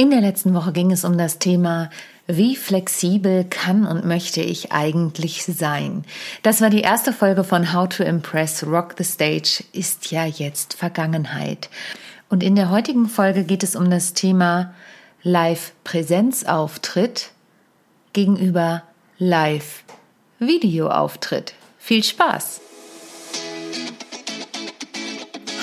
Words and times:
In 0.00 0.10
der 0.10 0.22
letzten 0.22 0.54
Woche 0.54 0.72
ging 0.72 0.90
es 0.92 1.04
um 1.04 1.18
das 1.18 1.38
Thema 1.38 1.90
wie 2.26 2.56
flexibel 2.56 3.44
kann 3.44 3.86
und 3.86 4.06
möchte 4.06 4.40
ich 4.40 4.72
eigentlich 4.72 5.44
sein? 5.44 6.06
Das 6.42 6.62
war 6.62 6.70
die 6.70 6.80
erste 6.80 7.12
Folge 7.12 7.44
von 7.44 7.74
How 7.74 7.86
to 7.86 8.02
Impress 8.02 8.66
Rock 8.66 8.94
the 8.96 9.04
Stage, 9.04 9.62
ist 9.74 10.10
ja 10.10 10.24
jetzt 10.24 10.72
Vergangenheit. 10.72 11.68
Und 12.30 12.42
in 12.42 12.56
der 12.56 12.70
heutigen 12.70 13.10
Folge 13.10 13.44
geht 13.44 13.62
es 13.62 13.76
um 13.76 13.90
das 13.90 14.14
Thema 14.14 14.72
Live-Präsenzauftritt 15.22 17.32
gegenüber 18.14 18.84
Live-Videoauftritt. 19.18 21.52
Viel 21.76 22.04
Spaß! 22.04 22.69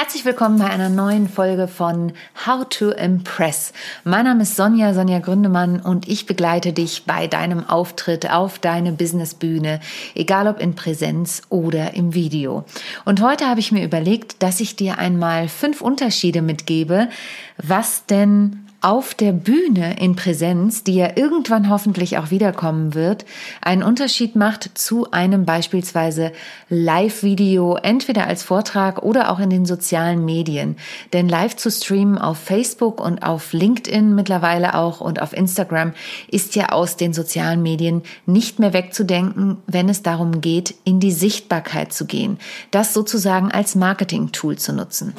Herzlich 0.00 0.24
willkommen 0.24 0.60
bei 0.60 0.70
einer 0.70 0.90
neuen 0.90 1.28
Folge 1.28 1.66
von 1.66 2.12
How 2.46 2.64
to 2.68 2.90
Impress. 2.90 3.72
Mein 4.04 4.26
Name 4.26 4.44
ist 4.44 4.54
Sonja, 4.54 4.94
Sonja 4.94 5.18
Gründemann 5.18 5.80
und 5.80 6.06
ich 6.06 6.24
begleite 6.24 6.72
dich 6.72 7.02
bei 7.04 7.26
deinem 7.26 7.68
Auftritt 7.68 8.30
auf 8.30 8.60
deine 8.60 8.92
Businessbühne, 8.92 9.80
egal 10.14 10.46
ob 10.46 10.60
in 10.60 10.76
Präsenz 10.76 11.42
oder 11.48 11.94
im 11.94 12.14
Video. 12.14 12.64
Und 13.06 13.20
heute 13.22 13.48
habe 13.48 13.58
ich 13.58 13.72
mir 13.72 13.84
überlegt, 13.84 14.40
dass 14.40 14.60
ich 14.60 14.76
dir 14.76 14.98
einmal 14.98 15.48
fünf 15.48 15.80
Unterschiede 15.80 16.42
mitgebe, 16.42 17.08
was 17.56 18.06
denn 18.06 18.67
auf 18.80 19.12
der 19.14 19.32
Bühne 19.32 19.98
in 19.98 20.14
Präsenz, 20.14 20.84
die 20.84 20.94
ja 20.94 21.16
irgendwann 21.16 21.68
hoffentlich 21.68 22.16
auch 22.16 22.30
wiederkommen 22.30 22.94
wird, 22.94 23.24
einen 23.60 23.82
Unterschied 23.82 24.36
macht 24.36 24.78
zu 24.78 25.10
einem 25.10 25.44
beispielsweise 25.44 26.32
Live-Video, 26.68 27.76
entweder 27.76 28.28
als 28.28 28.44
Vortrag 28.44 29.02
oder 29.02 29.32
auch 29.32 29.40
in 29.40 29.50
den 29.50 29.66
sozialen 29.66 30.24
Medien. 30.24 30.76
Denn 31.12 31.28
live 31.28 31.56
zu 31.56 31.72
streamen 31.72 32.18
auf 32.18 32.38
Facebook 32.38 33.00
und 33.00 33.24
auf 33.24 33.52
LinkedIn 33.52 34.14
mittlerweile 34.14 34.76
auch 34.76 35.00
und 35.00 35.20
auf 35.20 35.32
Instagram 35.32 35.92
ist 36.28 36.54
ja 36.54 36.68
aus 36.68 36.96
den 36.96 37.12
sozialen 37.12 37.62
Medien 37.62 38.02
nicht 38.26 38.60
mehr 38.60 38.72
wegzudenken, 38.72 39.56
wenn 39.66 39.88
es 39.88 40.02
darum 40.02 40.40
geht, 40.40 40.74
in 40.84 41.00
die 41.00 41.12
Sichtbarkeit 41.12 41.92
zu 41.92 42.06
gehen, 42.06 42.38
das 42.70 42.94
sozusagen 42.94 43.50
als 43.50 43.74
Marketing-Tool 43.74 44.56
zu 44.56 44.72
nutzen. 44.72 45.14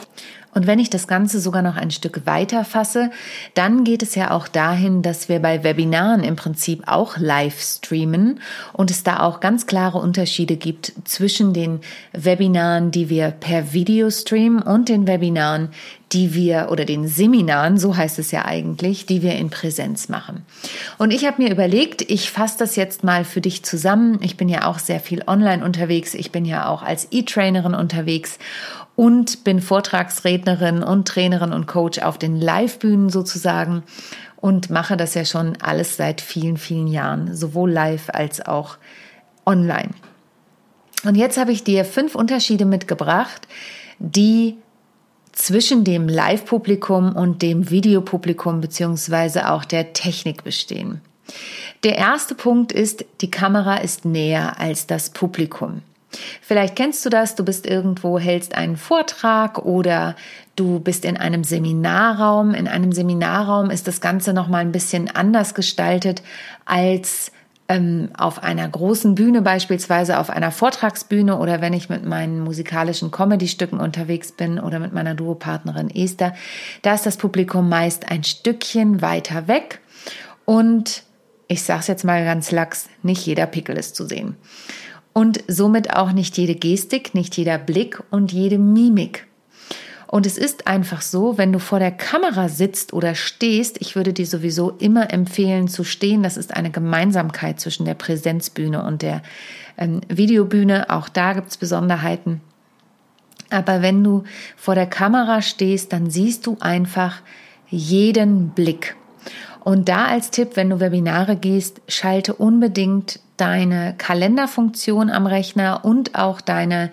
Und 0.54 0.66
wenn 0.66 0.80
ich 0.80 0.90
das 0.90 1.08
Ganze 1.08 1.40
sogar 1.40 1.62
noch 1.62 1.76
ein 1.76 1.92
Stück 1.92 2.26
weiter 2.26 2.66
fasse, 2.66 3.12
dann 3.54 3.84
geht 3.84 4.02
es 4.02 4.16
ja 4.16 4.32
auch 4.32 4.48
dahin, 4.48 5.02
dass 5.02 5.30
wir 5.30 5.40
bei 5.40 5.64
Webinaren 5.64 6.24
im 6.24 6.36
Prinzip 6.36 6.84
auch 6.88 7.18
live 7.18 7.62
streamen 7.62 8.40
und 8.74 8.90
es 8.90 9.04
da 9.04 9.20
auch 9.20 9.40
ganz 9.40 9.68
klare 9.68 10.00
Unterschiede 10.00 10.56
gibt 10.56 10.94
zwischen 11.04 11.54
den 11.54 11.82
Webinaren, 12.14 12.92
die 12.92 13.10
wir 13.10 13.32
per 13.32 13.74
Video 13.74 14.10
streamen 14.10 14.62
und 14.62 14.90
den 14.90 15.08
Webinaren, 15.08 15.70
die 16.12 16.34
wir 16.34 16.70
oder 16.72 16.86
den 16.86 17.08
Seminaren, 17.08 17.78
so 17.78 17.96
heißt 17.96 18.18
es 18.18 18.32
ja 18.32 18.46
eigentlich, 18.46 19.06
die 19.06 19.22
wir 19.22 19.36
in 19.36 19.50
Präsenz 19.50 20.10
machen. 20.10 20.44
Und 20.98 21.12
ich 21.12 21.26
habe 21.26 21.44
mir 21.44 21.52
überlegt, 21.52 22.02
ich 22.02 22.32
fasse 22.32 22.58
das 22.58 22.76
jetzt 22.76 23.04
mal 23.04 23.24
für 23.24 23.42
dich 23.42 23.64
zusammen. 23.64 24.18
Ich 24.22 24.36
bin 24.36 24.50
ja 24.50 24.66
auch 24.66 24.80
sehr 24.80 25.00
viel 25.00 25.24
online 25.28 25.64
unterwegs. 25.64 26.16
Ich 26.16 26.32
bin 26.32 26.46
ja 26.46 26.68
auch 26.68 26.82
als 26.82 27.08
E-Trainerin 27.12 27.76
unterwegs 27.76 28.40
und 29.00 29.46
bin 29.46 29.62
Vortragsrednerin 29.62 30.84
und 30.84 31.08
Trainerin 31.08 31.54
und 31.54 31.68
Coach 31.68 32.00
auf 32.00 32.18
den 32.18 32.36
Live-Bühnen 32.36 33.10
sozusagen 33.10 33.84
und 34.36 34.70
mache 34.72 34.98
das 34.98 35.14
ja 35.14 35.24
schon 35.24 35.56
alles 35.62 35.96
seit 35.96 36.20
vielen, 36.20 36.58
vielen 36.58 36.88
Jahren, 36.88 37.34
sowohl 37.34 37.72
live 37.72 38.10
als 38.10 38.46
auch 38.46 38.76
online. 39.46 39.92
Und 41.06 41.16
jetzt 41.16 41.38
habe 41.38 41.54
ich 41.54 41.64
dir 41.64 41.86
fünf 41.86 42.14
Unterschiede 42.14 42.66
mitgebracht, 42.66 43.48
die 44.00 44.58
zwischen 45.32 45.86
dem 45.86 46.10
Live-Publikum 46.10 47.16
und 47.16 47.42
dem 47.42 47.70
Videopublikum 47.70 48.60
beziehungsweise 48.60 49.50
auch 49.50 49.64
der 49.64 49.94
Technik 49.94 50.44
bestehen. 50.44 51.00
Der 51.86 51.98
erste 51.98 52.36
Punkt 52.36 52.74
ist, 52.74 53.06
die 53.22 53.32
Kamera 53.32 53.78
ist 53.78 54.04
näher 54.04 54.60
als 54.60 54.88
das 54.88 55.12
Publikum. 55.12 55.84
Vielleicht 56.42 56.76
kennst 56.76 57.06
du 57.06 57.10
das, 57.10 57.36
du 57.36 57.46
bist 57.46 57.66
irgendwo, 57.66 58.18
hältst 58.20 58.56
einen 58.56 58.78
Vortrag 58.78 59.60
oder 59.60 60.16
du 60.56 60.80
bist 60.80 61.06
in 61.06 61.18
einem 61.18 61.44
Seminarraum. 61.44 62.54
In 62.54 62.68
einem 62.68 62.92
Seminarraum 62.92 63.70
ist 63.70 63.88
das 63.88 64.02
Ganze 64.02 64.34
nochmal 64.34 64.62
ein 64.62 64.72
bisschen 64.72 65.10
anders 65.10 65.54
gestaltet 65.54 66.24
als 66.66 67.32
ähm, 67.68 68.10
auf 68.18 68.42
einer 68.42 68.68
großen 68.68 69.14
Bühne, 69.14 69.44
beispielsweise 69.44 70.18
auf 70.18 70.32
einer 70.32 70.52
Vortragsbühne 70.52 71.38
oder 71.38 71.62
wenn 71.62 71.74
ich 71.74 71.90
mit 71.90 72.04
meinen 72.04 72.42
musikalischen 72.42 73.12
Comedy-Stücken 73.12 73.80
unterwegs 73.80 74.32
bin 74.32 74.60
oder 74.60 74.80
mit 74.80 74.92
meiner 74.92 75.14
Duopartnerin 75.14 75.92
Esther. 75.92 76.34
Da 76.82 76.96
ist 76.96 77.06
das 77.06 77.18
Publikum 77.18 77.70
meist 77.70 78.12
ein 78.12 78.24
Stückchen 78.24 79.04
weiter 79.04 79.48
weg 79.48 79.82
und 80.46 81.04
ich 81.48 81.64
sage 81.64 81.82
es 81.82 81.88
jetzt 81.88 82.06
mal 82.06 82.24
ganz 82.26 82.52
lax, 82.52 82.90
nicht 83.04 83.26
jeder 83.26 83.46
Pickel 83.46 83.78
ist 83.78 83.96
zu 83.96 84.08
sehen 84.08 84.36
und 85.14 85.44
somit 85.48 85.96
auch 85.96 86.12
nicht 86.12 86.38
jede 86.38 86.56
Gestik, 86.56 87.14
nicht 87.14 87.36
jeder 87.38 87.58
Blick 87.58 88.02
und 88.12 88.32
jede 88.32 88.58
Mimik. 88.58 89.28
Und 90.12 90.26
es 90.26 90.40
ist 90.40 90.66
einfach 90.66 91.02
so, 91.02 91.38
wenn 91.38 91.54
du 91.54 91.60
vor 91.60 91.78
der 91.78 91.92
Kamera 91.92 92.50
sitzt 92.50 92.94
oder 92.94 93.14
stehst, 93.14 93.80
ich 93.80 93.96
würde 93.96 94.12
dir 94.12 94.26
sowieso 94.26 94.72
immer 94.72 95.14
empfehlen 95.14 95.68
zu 95.68 95.84
stehen. 95.84 96.24
Das 96.24 96.36
ist 96.36 96.56
eine 96.56 96.72
Gemeinsamkeit 96.72 97.60
zwischen 97.60 97.86
der 97.86 97.94
Präsenzbühne 97.94 98.84
und 98.84 99.04
der 99.04 99.22
ähm, 99.78 100.02
Videobühne. 100.10 100.90
Auch 100.90 101.10
da 101.10 101.34
gibt 101.34 101.50
es 101.50 101.58
Besonderheiten. 101.58 102.42
Aber 103.52 103.84
wenn 103.84 104.04
du 104.04 104.24
vor 104.56 104.74
der 104.74 104.88
Kamera 104.88 105.44
stehst, 105.44 105.94
dann 105.94 106.10
siehst 106.10 106.48
du 106.48 106.58
einfach 106.60 107.22
jeden 107.70 108.50
Blick. 108.50 108.96
Und 109.64 109.90
da 109.90 110.06
als 110.06 110.32
Tipp, 110.32 110.52
wenn 110.56 110.72
du 110.72 110.80
Webinare 110.80 111.36
gehst, 111.36 111.82
schalte 111.88 112.34
unbedingt 112.34 113.20
deine 113.42 113.96
Kalenderfunktion 113.98 115.10
am 115.10 115.26
Rechner 115.26 115.84
und 115.84 116.16
auch 116.16 116.42
deine 116.42 116.92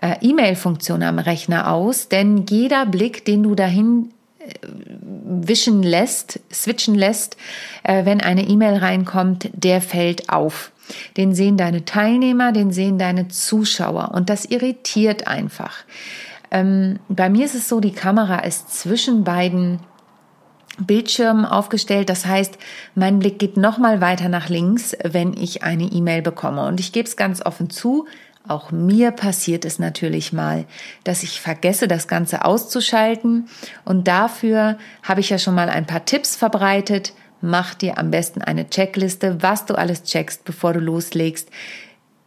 äh, 0.00 0.16
E-Mail-Funktion 0.20 1.02
am 1.02 1.18
Rechner 1.18 1.72
aus, 1.72 2.08
denn 2.08 2.46
jeder 2.48 2.86
Blick, 2.86 3.24
den 3.24 3.42
du 3.42 3.54
dahin 3.54 4.10
äh, 4.38 4.52
wischen 4.62 5.82
lässt, 5.82 6.40
switchen 6.52 6.94
lässt, 6.94 7.36
äh, 7.82 8.04
wenn 8.04 8.20
eine 8.20 8.46
E-Mail 8.46 8.76
reinkommt, 8.76 9.50
der 9.52 9.80
fällt 9.80 10.30
auf. 10.30 10.72
Den 11.16 11.34
sehen 11.34 11.56
deine 11.56 11.84
Teilnehmer, 11.84 12.52
den 12.52 12.72
sehen 12.72 12.98
deine 12.98 13.28
Zuschauer 13.28 14.12
und 14.14 14.30
das 14.30 14.46
irritiert 14.46 15.26
einfach. 15.26 15.84
Ähm, 16.50 16.98
bei 17.08 17.28
mir 17.28 17.44
ist 17.44 17.54
es 17.54 17.68
so, 17.68 17.80
die 17.80 17.92
Kamera 17.92 18.38
ist 18.38 18.72
zwischen 18.72 19.24
beiden 19.24 19.80
Bildschirm 20.78 21.44
aufgestellt. 21.44 22.08
Das 22.08 22.26
heißt, 22.26 22.58
mein 22.94 23.18
Blick 23.18 23.38
geht 23.38 23.56
noch 23.56 23.78
mal 23.78 24.00
weiter 24.00 24.28
nach 24.28 24.48
links, 24.48 24.96
wenn 25.04 25.34
ich 25.34 25.62
eine 25.62 25.84
E-Mail 25.84 26.22
bekomme. 26.22 26.66
Und 26.66 26.80
ich 26.80 26.92
gebe 26.92 27.08
es 27.08 27.16
ganz 27.16 27.44
offen 27.44 27.70
zu. 27.70 28.06
Auch 28.46 28.70
mir 28.70 29.10
passiert 29.10 29.64
es 29.64 29.78
natürlich 29.78 30.32
mal, 30.32 30.64
dass 31.04 31.22
ich 31.22 31.40
vergesse, 31.40 31.86
das 31.86 32.08
Ganze 32.08 32.44
auszuschalten. 32.44 33.48
Und 33.84 34.08
dafür 34.08 34.78
habe 35.02 35.20
ich 35.20 35.28
ja 35.28 35.38
schon 35.38 35.54
mal 35.54 35.68
ein 35.68 35.86
paar 35.86 36.06
Tipps 36.06 36.34
verbreitet. 36.34 37.12
Mach 37.40 37.74
dir 37.74 37.98
am 37.98 38.10
besten 38.10 38.40
eine 38.40 38.68
Checkliste, 38.70 39.42
was 39.42 39.66
du 39.66 39.74
alles 39.74 40.02
checkst, 40.04 40.44
bevor 40.44 40.72
du 40.72 40.80
loslegst. 40.80 41.50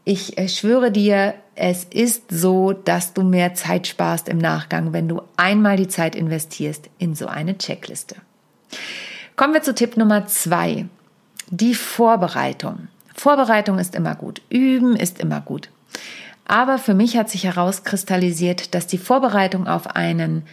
Ich 0.04 0.38
äh, 0.38 0.48
schwöre 0.48 0.92
dir, 0.92 1.34
es 1.56 1.84
ist 1.84 2.32
so, 2.32 2.72
dass 2.72 3.14
du 3.14 3.24
mehr 3.24 3.54
Zeit 3.56 3.88
sparst 3.88 4.30
im 4.30 4.38
Nachgang, 4.38 4.94
wenn 4.94 5.08
du 5.08 5.22
einmal 5.38 5.76
die 5.76 5.88
Zeit 5.88 6.16
investierst 6.16 6.90
in 6.98 7.14
so 7.14 7.28
eine 7.28 7.58
Checkliste. 7.58 8.16
Kommen 9.36 9.54
wir 9.54 9.64
zu 9.64 9.74
Tipp 9.74 9.98
Nummer 9.98 10.28
zwei. 10.28 10.86
Die 11.50 11.76
Vorbereitung. 11.76 12.88
Vorbereitung 13.14 13.80
ist 13.80 13.96
immer 13.96 14.16
gut. 14.16 14.42
Üben 14.50 14.96
ist 14.96 15.20
immer 15.20 15.42
gut. 15.42 15.70
Aber 16.46 16.78
für 16.78 16.94
mich 16.94 17.18
hat 17.18 17.30
sich 17.30 17.46
herauskristallisiert, 17.46 18.74
dass 18.76 18.88
die 18.88 18.98
Vorbereitung 18.98 19.68
auf 19.68 19.96
einen 19.96 20.44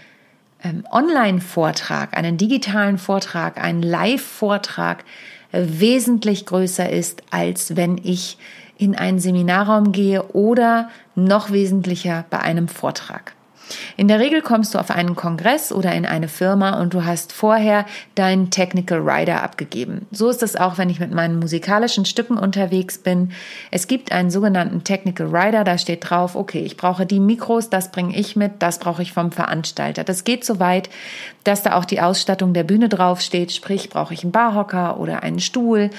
ähm, 0.62 0.84
Online-Vortrag, 0.90 2.16
einen 2.16 2.36
digitalen 2.36 2.98
Vortrag, 2.98 3.62
einen 3.62 3.82
Live-Vortrag 3.82 5.04
äh, 5.52 5.64
wesentlich 5.66 6.46
größer 6.46 6.88
ist, 6.88 7.22
als 7.30 7.76
wenn 7.76 7.98
ich 8.02 8.38
in 8.76 8.94
einen 8.96 9.18
Seminarraum 9.18 9.92
gehe 9.92 10.22
oder 10.34 10.88
noch 11.14 11.50
wesentlicher 11.50 12.24
bei 12.30 12.38
einem 12.40 12.68
Vortrag. 12.68 13.34
In 13.96 14.08
der 14.08 14.20
Regel 14.20 14.42
kommst 14.42 14.74
du 14.74 14.78
auf 14.78 14.90
einen 14.90 15.16
Kongress 15.16 15.72
oder 15.72 15.92
in 15.92 16.06
eine 16.06 16.28
Firma 16.28 16.80
und 16.80 16.94
du 16.94 17.04
hast 17.04 17.32
vorher 17.32 17.86
deinen 18.14 18.50
Technical 18.50 19.00
Rider 19.00 19.42
abgegeben. 19.42 20.06
So 20.10 20.28
ist 20.28 20.42
es 20.42 20.56
auch, 20.56 20.78
wenn 20.78 20.90
ich 20.90 21.00
mit 21.00 21.12
meinen 21.12 21.38
musikalischen 21.38 22.04
Stücken 22.04 22.38
unterwegs 22.38 22.98
bin. 22.98 23.32
Es 23.70 23.86
gibt 23.86 24.12
einen 24.12 24.30
sogenannten 24.30 24.84
Technical 24.84 25.34
Rider, 25.34 25.64
da 25.64 25.78
steht 25.78 26.08
drauf, 26.08 26.34
okay, 26.34 26.60
ich 26.60 26.76
brauche 26.76 27.06
die 27.06 27.20
Mikros, 27.20 27.70
das 27.70 27.90
bringe 27.90 28.16
ich 28.16 28.36
mit, 28.36 28.62
das 28.62 28.78
brauche 28.78 29.02
ich 29.02 29.12
vom 29.12 29.32
Veranstalter. 29.32 30.04
Das 30.04 30.24
geht 30.24 30.44
so 30.44 30.58
weit, 30.60 30.90
dass 31.44 31.62
da 31.62 31.74
auch 31.76 31.84
die 31.84 32.00
Ausstattung 32.00 32.52
der 32.52 32.64
Bühne 32.64 32.88
draufsteht, 32.88 33.52
sprich, 33.52 33.90
brauche 33.90 34.14
ich 34.14 34.22
einen 34.22 34.32
Barhocker 34.32 35.00
oder 35.00 35.22
einen 35.22 35.40
Stuhl. 35.40 35.90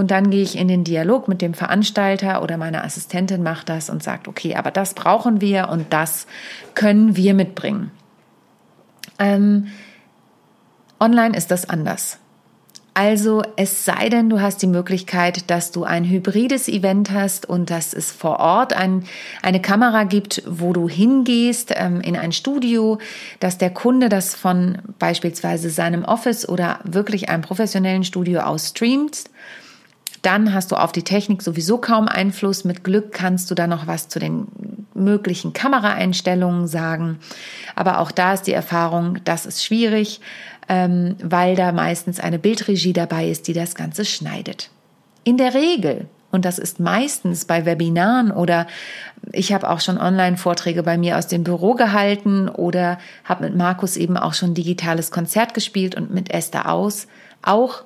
Und 0.00 0.10
dann 0.10 0.30
gehe 0.30 0.42
ich 0.42 0.56
in 0.56 0.66
den 0.66 0.82
Dialog 0.82 1.28
mit 1.28 1.42
dem 1.42 1.52
Veranstalter 1.52 2.42
oder 2.42 2.56
meine 2.56 2.84
Assistentin 2.84 3.42
macht 3.42 3.68
das 3.68 3.90
und 3.90 4.02
sagt, 4.02 4.28
okay, 4.28 4.54
aber 4.54 4.70
das 4.70 4.94
brauchen 4.94 5.42
wir 5.42 5.68
und 5.68 5.92
das 5.92 6.26
können 6.74 7.16
wir 7.16 7.34
mitbringen. 7.34 7.90
Ähm, 9.18 9.66
online 10.98 11.36
ist 11.36 11.50
das 11.50 11.68
anders. 11.68 12.16
Also 12.94 13.42
es 13.56 13.84
sei 13.84 14.08
denn, 14.08 14.30
du 14.30 14.40
hast 14.40 14.62
die 14.62 14.68
Möglichkeit, 14.68 15.50
dass 15.50 15.70
du 15.70 15.84
ein 15.84 16.08
hybrides 16.08 16.66
Event 16.68 17.10
hast 17.10 17.44
und 17.44 17.68
dass 17.68 17.92
es 17.92 18.10
vor 18.10 18.40
Ort 18.40 18.72
ein, 18.72 19.04
eine 19.42 19.60
Kamera 19.60 20.04
gibt, 20.04 20.42
wo 20.46 20.72
du 20.72 20.88
hingehst 20.88 21.74
ähm, 21.76 22.00
in 22.00 22.16
ein 22.16 22.32
Studio, 22.32 22.96
dass 23.38 23.58
der 23.58 23.68
Kunde 23.68 24.08
das 24.08 24.34
von 24.34 24.78
beispielsweise 24.98 25.68
seinem 25.68 26.06
Office 26.06 26.48
oder 26.48 26.78
wirklich 26.84 27.28
einem 27.28 27.42
professionellen 27.42 28.04
Studio 28.04 28.40
aus 28.40 28.70
streamt 28.70 29.24
dann 30.22 30.52
hast 30.52 30.72
du 30.72 30.76
auf 30.76 30.92
die 30.92 31.02
Technik 31.02 31.42
sowieso 31.42 31.78
kaum 31.78 32.08
Einfluss. 32.08 32.64
Mit 32.64 32.84
Glück 32.84 33.12
kannst 33.12 33.50
du 33.50 33.54
da 33.54 33.66
noch 33.66 33.86
was 33.86 34.08
zu 34.08 34.18
den 34.18 34.46
möglichen 34.94 35.52
Kameraeinstellungen 35.52 36.66
sagen. 36.66 37.18
Aber 37.74 38.00
auch 38.00 38.10
da 38.10 38.34
ist 38.34 38.42
die 38.42 38.52
Erfahrung, 38.52 39.18
das 39.24 39.46
ist 39.46 39.64
schwierig, 39.64 40.20
ähm, 40.68 41.16
weil 41.22 41.56
da 41.56 41.72
meistens 41.72 42.20
eine 42.20 42.38
Bildregie 42.38 42.92
dabei 42.92 43.28
ist, 43.28 43.48
die 43.48 43.54
das 43.54 43.74
Ganze 43.74 44.04
schneidet. 44.04 44.70
In 45.24 45.36
der 45.36 45.54
Regel 45.54 46.06
und 46.30 46.44
das 46.44 46.58
ist 46.58 46.78
meistens 46.78 47.44
bei 47.44 47.66
Webinaren 47.66 48.30
oder 48.30 48.66
ich 49.32 49.52
habe 49.52 49.68
auch 49.68 49.80
schon 49.80 49.98
Online-Vorträge 49.98 50.82
bei 50.82 50.96
mir 50.96 51.18
aus 51.18 51.26
dem 51.26 51.44
Büro 51.44 51.74
gehalten 51.74 52.48
oder 52.48 52.98
habe 53.24 53.44
mit 53.44 53.56
Markus 53.56 53.96
eben 53.96 54.16
auch 54.16 54.34
schon 54.34 54.54
digitales 54.54 55.10
Konzert 55.10 55.54
gespielt 55.54 55.96
und 55.96 56.12
mit 56.12 56.30
Esther 56.30 56.70
aus. 56.70 57.08
Auch 57.42 57.82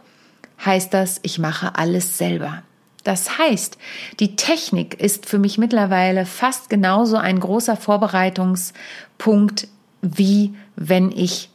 heißt 0.65 0.93
das, 0.95 1.21
ich 1.23 1.39
mache 1.39 1.77
alles 1.77 2.19
selber. 2.19 2.63
Das 3.05 3.39
heißt, 3.39 3.77
die 4.19 4.35
Technik 4.35 4.99
ist 5.01 5.27
für 5.27 5.39
mich 5.39 5.59
mittlerweile 5.59 6.25
fast 6.25 6.71
genauso 6.71 7.17
ein 7.17 7.39
großer 7.39 7.77
Vorbereitungspunkt, 7.77 9.69
wie 10.01 10.55
wenn 10.77 11.13
ich 11.13 11.51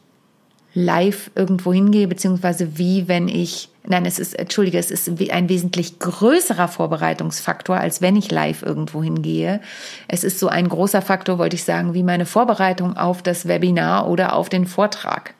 live 0.72 1.32
irgendwo 1.34 1.72
hingehe, 1.72 2.06
beziehungsweise 2.06 2.78
wie 2.78 3.08
wenn 3.08 3.26
ich, 3.26 3.68
nein, 3.84 4.06
es 4.06 4.20
ist, 4.20 4.38
entschuldige, 4.38 4.78
es 4.78 4.92
ist 4.92 5.08
ein 5.08 5.48
wesentlich 5.48 5.98
größerer 5.98 6.68
Vorbereitungsfaktor, 6.68 7.76
als 7.76 8.00
wenn 8.00 8.14
ich 8.14 8.30
live 8.30 8.62
irgendwo 8.62 9.02
hingehe. 9.02 9.60
Es 10.06 10.22
ist 10.22 10.38
so 10.38 10.46
ein 10.46 10.68
großer 10.68 11.02
Faktor, 11.02 11.38
wollte 11.38 11.56
ich 11.56 11.64
sagen, 11.64 11.94
wie 11.94 12.04
meine 12.04 12.26
Vorbereitung 12.26 12.96
auf 12.96 13.22
das 13.22 13.48
Webinar 13.48 14.08
oder 14.08 14.34
auf 14.34 14.48
den 14.48 14.66
Vortrag. 14.66 15.34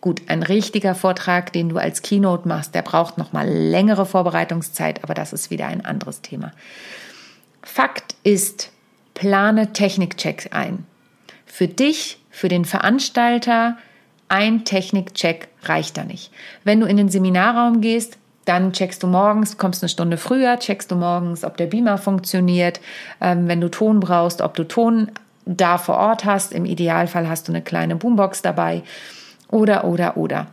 Gut, 0.00 0.22
ein 0.28 0.42
richtiger 0.44 0.94
Vortrag, 0.94 1.52
den 1.52 1.68
du 1.68 1.78
als 1.78 2.02
Keynote 2.02 2.46
machst, 2.46 2.74
der 2.74 2.82
braucht 2.82 3.18
noch 3.18 3.32
mal 3.32 3.48
längere 3.48 4.06
Vorbereitungszeit, 4.06 5.02
aber 5.02 5.14
das 5.14 5.32
ist 5.32 5.50
wieder 5.50 5.66
ein 5.66 5.84
anderes 5.84 6.22
Thema. 6.22 6.52
Fakt 7.62 8.14
ist, 8.22 8.70
plane 9.14 9.72
Technikchecks 9.72 10.52
ein. 10.52 10.86
Für 11.46 11.66
dich, 11.66 12.20
für 12.30 12.48
den 12.48 12.64
Veranstalter, 12.64 13.76
ein 14.28 14.64
Technikcheck 14.64 15.48
reicht 15.62 15.96
da 15.96 16.04
nicht. 16.04 16.30
Wenn 16.62 16.80
du 16.80 16.86
in 16.86 16.96
den 16.96 17.08
Seminarraum 17.08 17.80
gehst, 17.80 18.18
dann 18.44 18.72
checkst 18.72 19.02
du 19.02 19.08
morgens, 19.08 19.58
kommst 19.58 19.82
eine 19.82 19.88
Stunde 19.88 20.16
früher, 20.16 20.58
checkst 20.58 20.90
du 20.90 20.96
morgens, 20.96 21.44
ob 21.44 21.56
der 21.56 21.66
Beamer 21.66 21.98
funktioniert. 21.98 22.80
Ähm, 23.20 23.48
wenn 23.48 23.60
du 23.60 23.68
Ton 23.68 24.00
brauchst, 24.00 24.40
ob 24.40 24.54
du 24.54 24.64
Ton 24.64 25.10
da 25.48 25.78
vor 25.78 25.96
Ort 25.96 26.24
hast. 26.24 26.52
Im 26.52 26.64
Idealfall 26.64 27.28
hast 27.28 27.48
du 27.48 27.52
eine 27.52 27.62
kleine 27.62 27.96
Boombox 27.96 28.42
dabei. 28.42 28.82
Oder, 29.50 29.84
oder, 29.84 30.16
oder. 30.16 30.46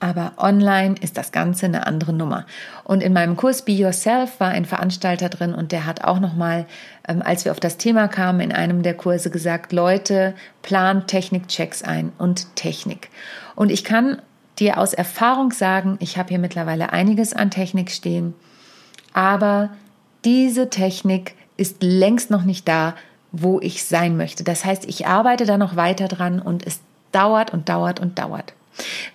Aber 0.00 0.32
online 0.38 0.94
ist 0.98 1.18
das 1.18 1.30
Ganze 1.30 1.66
eine 1.66 1.86
andere 1.86 2.14
Nummer. 2.14 2.46
Und 2.84 3.02
in 3.02 3.12
meinem 3.12 3.36
Kurs 3.36 3.62
Be 3.62 3.72
Yourself 3.72 4.40
war 4.40 4.48
ein 4.48 4.64
Veranstalter 4.64 5.28
drin 5.28 5.54
und 5.54 5.72
der 5.72 5.84
hat 5.84 6.04
auch 6.04 6.20
nochmal, 6.20 6.66
ähm, 7.06 7.20
als 7.22 7.44
wir 7.44 7.52
auf 7.52 7.60
das 7.60 7.76
Thema 7.76 8.08
kamen, 8.08 8.40
in 8.40 8.52
einem 8.52 8.82
der 8.82 8.94
Kurse 8.94 9.30
gesagt, 9.30 9.72
Leute, 9.72 10.34
plant 10.62 11.06
Technikchecks 11.06 11.82
ein 11.82 12.12
und 12.16 12.56
Technik. 12.56 13.10
Und 13.54 13.70
ich 13.70 13.84
kann 13.84 14.22
dir 14.58 14.78
aus 14.78 14.94
Erfahrung 14.94 15.52
sagen, 15.52 15.98
ich 16.00 16.16
habe 16.16 16.30
hier 16.30 16.38
mittlerweile 16.38 16.94
einiges 16.94 17.34
an 17.34 17.50
Technik 17.50 17.90
stehen, 17.90 18.34
aber 19.12 19.70
diese 20.24 20.70
Technik 20.70 21.34
ist 21.58 21.82
längst 21.82 22.30
noch 22.30 22.44
nicht 22.44 22.66
da, 22.66 22.94
wo 23.32 23.60
ich 23.60 23.84
sein 23.84 24.16
möchte. 24.16 24.44
Das 24.44 24.64
heißt, 24.64 24.86
ich 24.86 25.06
arbeite 25.06 25.44
da 25.44 25.58
noch 25.58 25.76
weiter 25.76 26.08
dran 26.08 26.40
und 26.40 26.66
es 26.66 26.80
dauert 27.12 27.52
und 27.52 27.68
dauert 27.68 28.00
und 28.00 28.18
dauert. 28.18 28.54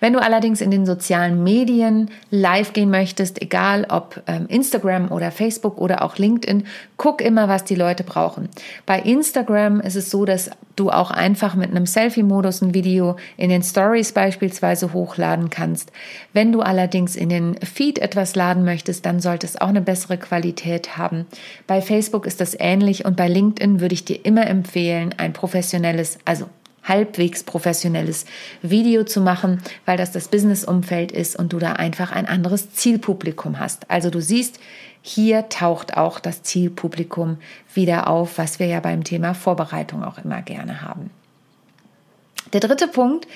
Wenn 0.00 0.12
du 0.12 0.22
allerdings 0.22 0.60
in 0.60 0.70
den 0.70 0.86
sozialen 0.86 1.42
Medien 1.42 2.10
live 2.30 2.72
gehen 2.72 2.90
möchtest, 2.90 3.40
egal 3.42 3.86
ob 3.88 4.22
ähm, 4.26 4.46
Instagram 4.48 5.10
oder 5.10 5.30
Facebook 5.30 5.78
oder 5.78 6.02
auch 6.02 6.18
LinkedIn, 6.18 6.66
guck 6.96 7.20
immer, 7.20 7.48
was 7.48 7.64
die 7.64 7.74
Leute 7.74 8.04
brauchen. 8.04 8.48
Bei 8.84 9.00
Instagram 9.00 9.80
ist 9.80 9.96
es 9.96 10.10
so, 10.10 10.24
dass 10.24 10.50
du 10.76 10.90
auch 10.90 11.10
einfach 11.10 11.54
mit 11.54 11.70
einem 11.70 11.86
Selfie-Modus 11.86 12.60
ein 12.62 12.74
Video 12.74 13.16
in 13.36 13.48
den 13.48 13.62
Stories 13.62 14.12
beispielsweise 14.12 14.92
hochladen 14.92 15.48
kannst. 15.48 15.90
Wenn 16.32 16.52
du 16.52 16.60
allerdings 16.60 17.16
in 17.16 17.30
den 17.30 17.56
Feed 17.56 17.98
etwas 17.98 18.34
laden 18.34 18.64
möchtest, 18.64 19.06
dann 19.06 19.20
sollte 19.20 19.46
es 19.46 19.60
auch 19.60 19.68
eine 19.68 19.80
bessere 19.80 20.18
Qualität 20.18 20.98
haben. 20.98 21.26
Bei 21.66 21.80
Facebook 21.80 22.26
ist 22.26 22.40
das 22.40 22.56
ähnlich 22.58 23.04
und 23.06 23.16
bei 23.16 23.28
LinkedIn 23.28 23.80
würde 23.80 23.94
ich 23.94 24.04
dir 24.04 24.24
immer 24.24 24.46
empfehlen, 24.46 25.14
ein 25.16 25.32
professionelles, 25.32 26.18
also 26.26 26.46
halbwegs 26.86 27.42
professionelles 27.42 28.24
Video 28.62 29.04
zu 29.04 29.20
machen, 29.20 29.62
weil 29.84 29.96
das 29.96 30.12
das 30.12 30.28
Business-Umfeld 30.28 31.12
ist 31.12 31.36
und 31.36 31.52
du 31.52 31.58
da 31.58 31.74
einfach 31.74 32.12
ein 32.12 32.26
anderes 32.26 32.72
Zielpublikum 32.72 33.58
hast. 33.58 33.90
Also 33.90 34.10
du 34.10 34.20
siehst, 34.20 34.60
hier 35.02 35.48
taucht 35.48 35.96
auch 35.96 36.18
das 36.18 36.42
Zielpublikum 36.42 37.38
wieder 37.74 38.08
auf, 38.08 38.38
was 38.38 38.58
wir 38.58 38.66
ja 38.66 38.80
beim 38.80 39.04
Thema 39.04 39.34
Vorbereitung 39.34 40.02
auch 40.02 40.18
immer 40.18 40.42
gerne 40.42 40.82
haben. 40.82 41.10
Der 42.52 42.60
dritte 42.60 42.88
Punkt 42.88 43.26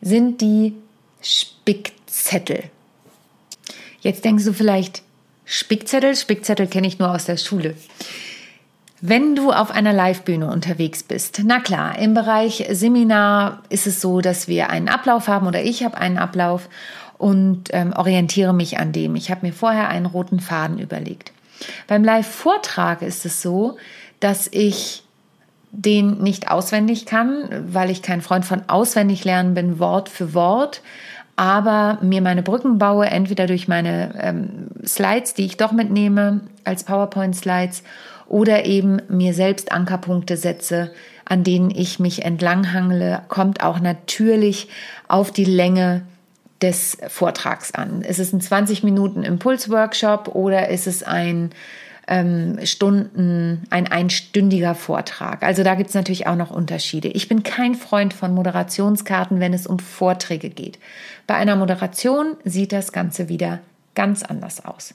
sind 0.00 0.40
die 0.40 0.74
Spickzettel. 1.22 2.64
Jetzt 4.00 4.24
denkst 4.24 4.44
du 4.44 4.52
vielleicht, 4.52 5.02
Spickzettel? 5.44 6.14
Spickzettel 6.14 6.66
kenne 6.66 6.86
ich 6.86 6.98
nur 6.98 7.10
aus 7.10 7.24
der 7.24 7.36
Schule. 7.36 7.74
Wenn 9.00 9.36
du 9.36 9.52
auf 9.52 9.70
einer 9.70 9.92
Livebühne 9.92 10.50
unterwegs 10.50 11.02
bist, 11.02 11.42
na 11.44 11.60
klar, 11.60 11.98
im 11.98 12.14
Bereich 12.14 12.66
Seminar 12.70 13.62
ist 13.68 13.86
es 13.86 14.00
so, 14.00 14.20
dass 14.20 14.48
wir 14.48 14.70
einen 14.70 14.88
Ablauf 14.88 15.28
haben 15.28 15.46
oder 15.46 15.62
ich 15.62 15.84
habe 15.84 15.98
einen 15.98 16.16
Ablauf 16.16 16.68
und 17.18 17.64
ähm, 17.72 17.92
orientiere 17.92 18.54
mich 18.54 18.78
an 18.78 18.92
dem. 18.92 19.14
Ich 19.16 19.30
habe 19.30 19.46
mir 19.46 19.52
vorher 19.52 19.88
einen 19.88 20.06
roten 20.06 20.40
Faden 20.40 20.78
überlegt. 20.78 21.32
Beim 21.86 22.04
Live-Vortrag 22.04 23.02
ist 23.02 23.26
es 23.26 23.42
so, 23.42 23.76
dass 24.20 24.48
ich 24.50 25.02
den 25.72 26.22
nicht 26.22 26.50
auswendig 26.50 27.04
kann, 27.04 27.48
weil 27.68 27.90
ich 27.90 28.00
kein 28.00 28.22
Freund 28.22 28.46
von 28.46 28.62
auswendig 28.68 29.24
lernen 29.24 29.52
bin, 29.54 29.78
Wort 29.78 30.08
für 30.08 30.32
Wort, 30.32 30.80
aber 31.36 31.98
mir 32.00 32.22
meine 32.22 32.42
Brücken 32.42 32.78
baue, 32.78 33.06
entweder 33.06 33.46
durch 33.46 33.68
meine 33.68 34.14
ähm, 34.22 34.68
Slides, 34.86 35.34
die 35.34 35.44
ich 35.44 35.58
doch 35.58 35.72
mitnehme 35.72 36.40
als 36.64 36.84
PowerPoint-Slides 36.84 37.82
oder 38.28 38.64
eben 38.64 39.00
mir 39.08 39.34
selbst 39.34 39.72
Ankerpunkte 39.72 40.36
setze, 40.36 40.92
an 41.24 41.44
denen 41.44 41.70
ich 41.70 41.98
mich 41.98 42.24
entlanghangle, 42.24 43.22
kommt 43.28 43.62
auch 43.62 43.80
natürlich 43.80 44.68
auf 45.08 45.30
die 45.30 45.44
Länge 45.44 46.02
des 46.62 46.98
Vortrags 47.08 47.74
an. 47.74 48.02
Ist 48.02 48.18
es 48.18 48.32
ein 48.32 48.40
20 48.40 48.82
Minuten 48.82 49.22
Impulsworkshop 49.22 50.34
oder 50.34 50.68
ist 50.68 50.86
es 50.86 51.02
ein 51.02 51.50
ähm, 52.08 52.58
Stunden, 52.64 53.64
ein 53.70 53.86
einstündiger 53.86 54.74
Vortrag? 54.74 55.42
Also 55.42 55.62
da 55.64 55.74
gibt 55.74 55.90
es 55.90 55.94
natürlich 55.94 56.26
auch 56.26 56.36
noch 56.36 56.50
Unterschiede. 56.50 57.08
Ich 57.08 57.28
bin 57.28 57.42
kein 57.42 57.74
Freund 57.74 58.14
von 58.14 58.32
Moderationskarten, 58.34 59.40
wenn 59.40 59.52
es 59.52 59.66
um 59.66 59.78
Vorträge 59.78 60.48
geht. 60.48 60.78
Bei 61.26 61.34
einer 61.34 61.56
Moderation 61.56 62.36
sieht 62.44 62.72
das 62.72 62.92
Ganze 62.92 63.28
wieder 63.28 63.60
ganz 63.94 64.22
anders 64.22 64.64
aus. 64.64 64.94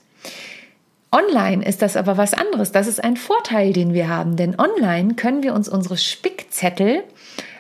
Online 1.13 1.65
ist 1.65 1.81
das 1.81 1.97
aber 1.97 2.15
was 2.15 2.33
anderes. 2.33 2.71
Das 2.71 2.87
ist 2.87 3.03
ein 3.03 3.17
Vorteil, 3.17 3.73
den 3.73 3.93
wir 3.93 4.07
haben, 4.07 4.37
denn 4.37 4.57
online 4.57 5.15
können 5.15 5.43
wir 5.43 5.53
uns 5.53 5.67
unsere 5.67 5.97
Spickzettel 5.97 7.03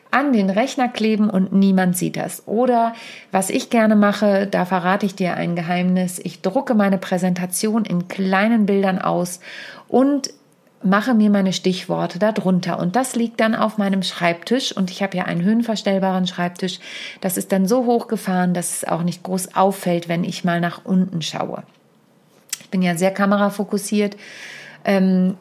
an 0.09 0.31
den 0.31 0.49
Rechner 0.49 0.87
kleben 0.87 1.29
und 1.29 1.51
niemand 1.51 1.97
sieht 1.97 2.15
das. 2.15 2.47
Oder 2.47 2.93
was 3.31 3.49
ich 3.49 3.69
gerne 3.69 3.97
mache, 3.97 4.47
da 4.47 4.63
verrate 4.63 5.05
ich 5.05 5.15
dir 5.15 5.35
ein 5.35 5.55
Geheimnis. 5.55 6.19
Ich 6.19 6.41
drucke 6.41 6.75
meine 6.75 6.97
Präsentation 6.97 7.83
in 7.83 8.07
kleinen 8.07 8.65
Bildern 8.65 8.99
aus 8.99 9.41
und 9.89 10.31
mache 10.83 11.13
mir 11.13 11.29
meine 11.29 11.53
Stichworte 11.53 12.19
darunter 12.19 12.79
und 12.79 12.95
das 12.95 13.15
liegt 13.15 13.39
dann 13.39 13.53
auf 13.53 13.77
meinem 13.77 14.01
Schreibtisch 14.01 14.75
und 14.75 14.89
ich 14.91 15.03
habe 15.03 15.15
ja 15.15 15.25
einen 15.25 15.43
höhenverstellbaren 15.43 16.25
Schreibtisch. 16.25 16.79
Das 17.19 17.37
ist 17.37 17.51
dann 17.51 17.67
so 17.67 17.85
hochgefahren, 17.85 18.53
dass 18.53 18.77
es 18.77 18.87
auch 18.87 19.03
nicht 19.03 19.23
groß 19.23 19.55
auffällt, 19.55 20.07
wenn 20.09 20.23
ich 20.23 20.43
mal 20.43 20.59
nach 20.61 20.85
unten 20.85 21.21
schaue. 21.21 21.63
Bin 22.71 22.81
ja 22.81 22.95
sehr 22.95 23.11
kamerafokussiert, 23.11 24.17
ähm, 24.85 25.35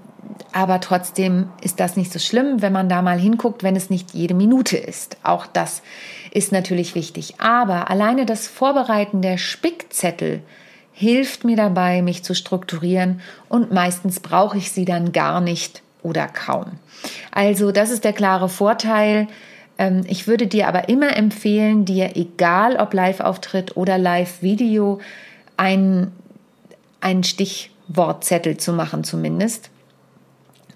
aber 0.52 0.80
trotzdem 0.80 1.48
ist 1.62 1.80
das 1.80 1.96
nicht 1.96 2.12
so 2.12 2.18
schlimm, 2.18 2.60
wenn 2.60 2.72
man 2.72 2.88
da 2.88 3.02
mal 3.02 3.18
hinguckt, 3.18 3.62
wenn 3.62 3.76
es 3.76 3.88
nicht 3.88 4.12
jede 4.12 4.34
Minute 4.34 4.76
ist. 4.76 5.16
Auch 5.22 5.46
das 5.46 5.82
ist 6.32 6.52
natürlich 6.52 6.94
wichtig. 6.94 7.40
Aber 7.40 7.90
alleine 7.90 8.26
das 8.26 8.46
Vorbereiten 8.46 9.22
der 9.22 9.38
Spickzettel 9.38 10.42
hilft 10.92 11.44
mir 11.44 11.56
dabei, 11.56 12.02
mich 12.02 12.22
zu 12.24 12.34
strukturieren 12.34 13.20
und 13.48 13.72
meistens 13.72 14.20
brauche 14.20 14.58
ich 14.58 14.70
sie 14.72 14.84
dann 14.84 15.12
gar 15.12 15.40
nicht 15.40 15.82
oder 16.02 16.26
kaum. 16.28 16.72
Also 17.30 17.72
das 17.72 17.90
ist 17.90 18.04
der 18.04 18.12
klare 18.12 18.48
Vorteil. 18.48 19.28
Ähm, 19.78 20.02
ich 20.06 20.26
würde 20.26 20.46
dir 20.46 20.68
aber 20.68 20.88
immer 20.88 21.16
empfehlen, 21.16 21.84
dir, 21.84 22.16
egal 22.16 22.76
ob 22.76 22.92
Live-Auftritt 22.92 23.76
oder 23.76 23.98
Live-Video, 23.98 25.00
einen, 25.56 26.12
einen 27.00 27.24
Stichwortzettel 27.24 28.56
zu 28.56 28.72
machen 28.72 29.04
zumindest 29.04 29.70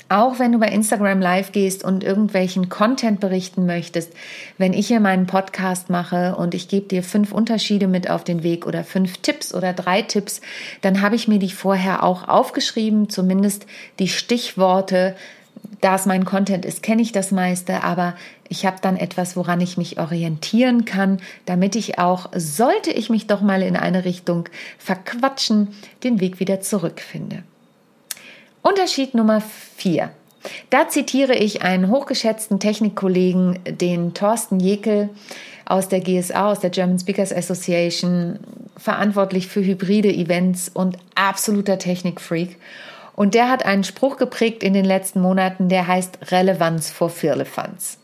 auch 0.09 0.39
wenn 0.39 0.53
du 0.53 0.59
bei 0.59 0.69
Instagram 0.69 1.21
live 1.21 1.53
gehst 1.53 1.83
und 1.83 2.05
irgendwelchen 2.05 2.69
Content 2.69 3.21
berichten 3.21 3.65
möchtest, 3.65 4.13
wenn 4.59 4.75
ich 4.75 4.87
hier 4.87 5.01
meinen 5.01 5.27
Podcast 5.27 5.89
mache 5.89 6.37
und 6.37 6.55
ich 6.55 6.69
gebe 6.69 6.87
dir 6.87 7.03
fünf 7.03 7.33
Unterschiede 7.33 7.89
mit 7.89 8.11
auf 8.11 8.23
den 8.23 8.43
Weg 8.43 8.67
oder 8.67 8.85
fünf 8.85 9.19
Tipps 9.19 9.55
oder 9.55 9.73
drei 9.73 10.03
Tipps, 10.03 10.41
dann 10.83 11.01
habe 11.01 11.17
ich 11.17 11.27
mir 11.27 11.39
die 11.39 11.51
vorher 11.51 12.03
auch 12.03 12.29
aufgeschrieben, 12.29 13.09
zumindest 13.09 13.67
die 13.99 14.09
Stichworte. 14.09 15.17
Da 15.81 15.97
es 15.97 16.07
mein 16.07 16.25
Content 16.25 16.65
ist, 16.65 16.83
kenne 16.83 17.03
ich 17.03 17.13
das 17.13 17.31
meiste, 17.31 17.83
aber 17.83 18.15
ich 18.49 18.67
habe 18.67 18.77
dann 18.81 18.97
etwas, 18.97 19.37
woran 19.37 19.61
ich 19.61 19.77
mich 19.77 19.99
orientieren 19.99 20.85
kann, 20.85 21.21
damit 21.47 21.77
ich 21.77 21.99
auch, 21.99 22.31
sollte 22.35 22.91
ich 22.91 23.11
mich 23.11 23.27
doch 23.27 23.41
mal 23.41 23.63
in 23.63 23.77
eine 23.77 24.05
Richtung 24.05 24.49
verquatschen, 24.79 25.69
den 26.03 26.21
Weg 26.21 26.41
wieder 26.41 26.61
zurückfinde. 26.61 27.43
Unterschied 28.63 29.15
Nummer 29.15 29.43
vier. 29.77 30.11
Da 30.71 30.89
zitiere 30.89 31.35
ich 31.35 31.63
einen 31.63 31.89
hochgeschätzten 31.89 32.61
Technikkollegen, 32.61 33.59
den 33.65 34.15
Thorsten 34.15 34.61
Jekel 34.61 35.09
aus 35.65 35.89
der 35.89 36.01
GSA, 36.01 36.51
aus 36.53 36.61
der 36.61 36.71
German 36.71 36.99
Speakers 36.99 37.33
Association, 37.33 38.39
verantwortlich 38.77 39.47
für 39.47 39.65
hybride 39.65 40.13
Events 40.13 40.71
und 40.73 40.99
absoluter 41.15 41.79
Technikfreak. 41.79 42.57
Und 43.17 43.35
der 43.35 43.51
hat 43.51 43.65
einen 43.65 43.85
Spruch 43.85 44.17
geprägt 44.17 44.63
in 44.63 44.75
den 44.75 44.85
letzten 44.85 45.21
Monaten, 45.21 45.69
der 45.69 45.87
heißt 45.87 46.31
Relevanz 46.31 46.91
vor 46.91 47.11
Firlefanz. 47.11 47.99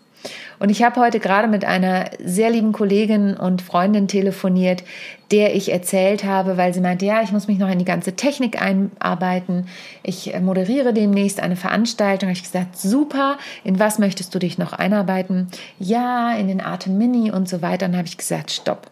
Und 0.59 0.69
ich 0.69 0.83
habe 0.83 1.01
heute 1.01 1.21
gerade 1.21 1.49
mit 1.49 1.65
einer 1.65 2.11
sehr 2.23 2.51
lieben 2.51 2.73
Kollegin 2.73 3.35
und 3.35 3.63
Freundin 3.63 4.09
telefoniert, 4.09 4.85
der 5.31 5.55
ich 5.55 5.73
erzählt 5.73 6.25
habe, 6.25 6.59
weil 6.59 6.75
sie 6.75 6.83
meinte, 6.83 7.07
ja, 7.07 7.23
ich 7.23 7.33
muss 7.33 7.49
mich 7.49 7.59
noch 7.59 7.71
in 7.71 7.79
die 7.79 7.87
ganze 7.87 8.15
Technik 8.15 8.61
einarbeiten. 8.61 9.69
Ich 10.03 10.35
äh, 10.35 10.41
moderiere 10.41 10.93
demnächst 10.93 11.41
eine 11.41 11.57
Veranstaltung. 11.57 12.21
Da 12.21 12.27
habe 12.27 12.37
ich 12.37 12.43
gesagt, 12.43 12.77
super, 12.77 13.39
in 13.65 13.79
was 13.79 13.99
möchtest 13.99 14.35
du 14.35 14.39
dich 14.39 14.59
noch 14.59 14.75
einarbeiten? 14.75 15.49
Ja, 15.79 16.35
in 16.35 16.49
den 16.49 16.61
Atem 16.61 16.99
Mini 16.99 17.31
und 17.31 17.49
so 17.49 17.63
weiter. 17.63 17.87
Dann 17.87 17.97
habe 17.97 18.09
ich 18.09 18.19
gesagt, 18.19 18.51
stopp. 18.51 18.91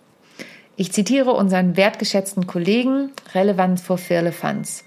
Ich 0.77 0.93
zitiere 0.93 1.33
unseren 1.33 1.77
wertgeschätzten 1.77 2.47
Kollegen, 2.47 3.11
Relevanz 3.35 3.83
vor 3.83 3.99
Firlefanz. 3.99 4.85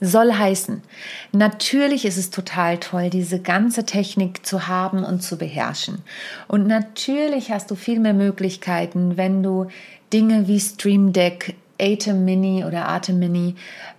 Soll 0.00 0.32
heißen, 0.32 0.82
natürlich 1.32 2.04
ist 2.04 2.16
es 2.16 2.30
total 2.30 2.78
toll, 2.78 3.10
diese 3.10 3.40
ganze 3.40 3.86
Technik 3.86 4.44
zu 4.44 4.66
haben 4.66 5.04
und 5.04 5.22
zu 5.22 5.38
beherrschen. 5.38 6.02
Und 6.48 6.66
natürlich 6.66 7.52
hast 7.52 7.70
du 7.70 7.76
viel 7.76 8.00
mehr 8.00 8.12
Möglichkeiten, 8.12 9.16
wenn 9.16 9.42
du 9.42 9.68
Dinge 10.12 10.48
wie 10.48 10.58
Stream 10.58 11.12
Deck, 11.12 11.54
Atem 11.80 12.24
Mini 12.24 12.64
oder 12.64 12.88
Atem 12.88 13.20
Mini, 13.20 13.54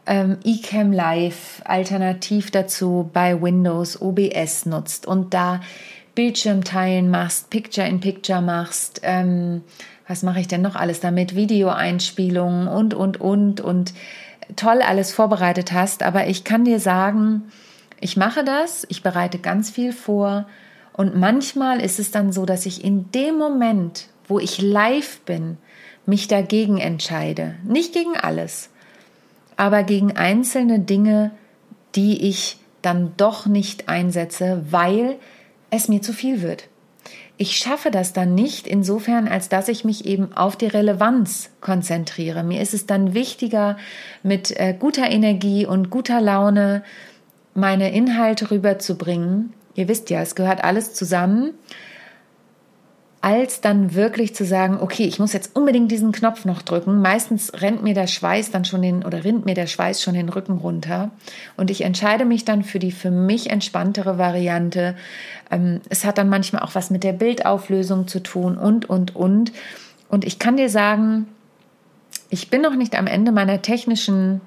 ähm, 0.06 0.38
eCam 0.44 0.92
Live, 0.92 1.62
alternativ 1.66 2.52
dazu 2.52 3.10
bei 3.14 3.42
Windows 3.42 4.02
OBS 4.02 4.66
nutzt 4.66 5.06
und 5.06 5.34
da 5.34 5.62
Bildschirmteilen 6.14 7.10
machst, 7.10 7.50
Picture 7.50 7.88
in 7.88 8.00
Picture 8.00 8.42
machst, 8.42 9.02
ähm, 9.04 9.62
was 10.08 10.24
mache 10.24 10.40
ich 10.40 10.48
denn 10.48 10.62
noch 10.62 10.76
alles 10.76 11.00
damit? 11.00 11.36
Videoeinspielungen 11.36 12.68
und, 12.68 12.94
und, 12.94 13.20
und, 13.20 13.60
und 13.60 13.94
toll 14.56 14.82
alles 14.82 15.12
vorbereitet 15.12 15.72
hast, 15.72 16.04
aber 16.04 16.28
ich 16.28 16.44
kann 16.44 16.66
dir 16.66 16.80
sagen, 16.80 17.52
ich 18.00 18.18
mache 18.18 18.44
das, 18.44 18.86
ich 18.90 19.04
bereite 19.04 19.40
ganz 19.40 19.70
viel 19.70 19.94
vor 19.94 20.48
und 20.94 21.16
manchmal 21.16 21.82
ist 21.82 22.00
es 22.00 22.12
dann 22.12 22.32
so, 22.32 22.46
dass 22.46 22.66
ich 22.66 22.84
in 22.84 23.12
dem 23.12 23.38
Moment, 23.38 24.08
wo 24.28 24.40
ich 24.40 24.62
live 24.62 25.20
bin, 25.22 25.58
mich 26.06 26.28
dagegen 26.28 26.78
entscheide. 26.78 27.56
Nicht 27.64 27.94
gegen 27.94 28.16
alles, 28.18 28.70
aber 29.58 29.84
gegen 29.84 30.16
einzelne 30.16 30.80
Dinge, 30.80 31.32
die 31.96 32.28
ich 32.28 32.58
dann 32.82 33.14
doch 33.18 33.46
nicht 33.46 33.90
einsetze, 33.90 34.64
weil 34.70 35.16
es 35.72 35.88
mir 35.88 36.02
zu 36.02 36.14
viel 36.14 36.42
wird 36.42 36.68
ich 37.38 37.58
schaffe 37.58 37.92
das 37.92 38.14
dann 38.14 38.34
nicht 38.34 38.68
insofern, 38.68 39.28
als 39.28 39.50
dass 39.50 39.68
ich 39.68 39.84
mich 39.84 40.06
eben 40.06 40.36
auf 40.36 40.56
die 40.56 40.68
Relevanz 40.68 41.50
konzentriere. 41.62 42.44
Mir 42.44 42.62
ist 42.62 42.74
es 42.74 42.86
dann 42.86 43.14
wichtiger, 43.14 43.78
mit 44.24 44.52
äh, 44.52 44.76
guter 44.78 45.10
Energie 45.10 45.66
und 45.66 45.90
guter 45.90 46.22
Laune 46.22 46.84
meine 47.54 47.94
Inhalte 47.94 48.52
rüberzubringen. 48.52 49.54
Ihr 49.76 49.88
wisst 49.88 50.10
ja, 50.10 50.22
es 50.22 50.36
gehört 50.36 50.64
alles 50.64 50.94
zusammen 50.94 51.52
als 53.26 53.60
dann 53.60 53.96
wirklich 53.96 54.36
zu 54.36 54.46
sagen, 54.46 54.78
okay, 54.80 55.06
ich 55.06 55.18
muss 55.18 55.34
jetzt 55.34 55.56
unbedingt 55.56 55.90
diesen 55.90 56.12
Knopf 56.12 56.46
noch 56.46 56.62
drücken. 56.62 57.02
Meistens 57.02 57.52
rennt 57.60 57.82
mir 57.82 57.96
der 57.96 58.06
Schweiß 58.06 58.52
dann 58.52 58.66
schon 58.66 58.84
den 58.84 59.04
oder 59.04 59.24
rinnt 59.24 59.46
mir 59.46 59.56
der 59.56 59.66
Schweiß 59.66 60.04
schon 60.04 60.14
den 60.14 60.30
Rücken 60.30 60.60
runter 60.60 61.10
und 61.58 61.72
ich 61.72 61.82
entscheide 61.82 62.24
mich 62.24 62.46
dann 62.46 62.64
für 62.64 62.78
die 62.78 62.92
für 62.92 63.10
mich 63.10 63.50
entspanntere 63.50 64.20
Variante. 64.20 64.96
Ähm, 65.50 65.82
es 65.90 66.06
hat 66.06 66.20
dann 66.20 66.30
manchmal 66.30 66.62
auch 66.62 66.76
was 66.76 66.92
mit 66.92 67.04
der 67.04 67.14
Bildauflösung 67.14 68.08
zu 68.08 68.22
tun 68.22 68.60
und 68.60 68.88
und 68.88 69.16
und 69.16 69.52
und 70.08 70.24
ich 70.24 70.38
kann 70.38 70.56
dir 70.56 70.70
sagen, 70.70 71.26
ich 72.30 72.52
bin 72.52 72.62
noch 72.62 72.76
nicht 72.76 72.96
am 72.96 73.08
Ende 73.08 73.32
meiner 73.32 73.64
technischen 73.64 74.40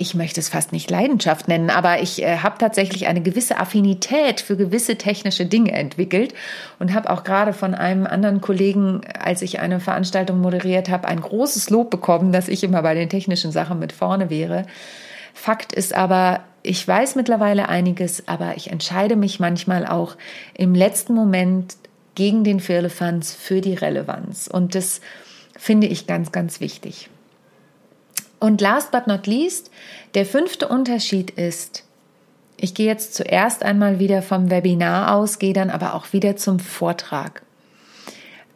ich 0.00 0.14
möchte 0.14 0.40
es 0.40 0.48
fast 0.48 0.72
nicht 0.72 0.90
Leidenschaft 0.90 1.46
nennen, 1.46 1.68
aber 1.68 2.00
ich 2.00 2.22
äh, 2.22 2.38
habe 2.38 2.56
tatsächlich 2.58 3.06
eine 3.06 3.20
gewisse 3.20 3.58
Affinität 3.58 4.40
für 4.40 4.56
gewisse 4.56 4.96
technische 4.96 5.44
Dinge 5.44 5.72
entwickelt 5.72 6.32
und 6.78 6.94
habe 6.94 7.10
auch 7.10 7.22
gerade 7.22 7.52
von 7.52 7.74
einem 7.74 8.06
anderen 8.06 8.40
Kollegen, 8.40 9.02
als 9.18 9.42
ich 9.42 9.60
eine 9.60 9.78
Veranstaltung 9.78 10.40
moderiert 10.40 10.88
habe, 10.88 11.06
ein 11.06 11.20
großes 11.20 11.68
Lob 11.68 11.90
bekommen, 11.90 12.32
dass 12.32 12.48
ich 12.48 12.64
immer 12.64 12.80
bei 12.80 12.94
den 12.94 13.10
technischen 13.10 13.52
Sachen 13.52 13.78
mit 13.78 13.92
vorne 13.92 14.30
wäre. 14.30 14.64
Fakt 15.34 15.74
ist 15.74 15.94
aber, 15.94 16.40
ich 16.62 16.86
weiß 16.88 17.14
mittlerweile 17.14 17.68
einiges, 17.68 18.26
aber 18.26 18.56
ich 18.56 18.70
entscheide 18.70 19.16
mich 19.16 19.38
manchmal 19.38 19.86
auch 19.86 20.16
im 20.54 20.74
letzten 20.74 21.12
Moment 21.12 21.76
gegen 22.14 22.42
den 22.42 22.60
Firlefanz 22.60 23.34
für 23.34 23.60
die 23.60 23.74
Relevanz. 23.74 24.48
Und 24.48 24.74
das 24.74 25.02
finde 25.58 25.88
ich 25.88 26.06
ganz, 26.06 26.32
ganz 26.32 26.60
wichtig. 26.60 27.10
Und 28.40 28.60
last 28.60 28.90
but 28.90 29.06
not 29.06 29.26
least, 29.26 29.70
der 30.14 30.26
fünfte 30.26 30.66
Unterschied 30.66 31.30
ist, 31.30 31.84
ich 32.56 32.74
gehe 32.74 32.86
jetzt 32.86 33.14
zuerst 33.14 33.62
einmal 33.62 33.98
wieder 33.98 34.22
vom 34.22 34.50
Webinar 34.50 35.14
aus, 35.14 35.38
gehe 35.38 35.52
dann 35.52 35.70
aber 35.70 35.94
auch 35.94 36.12
wieder 36.12 36.36
zum 36.36 36.58
Vortrag. 36.58 37.42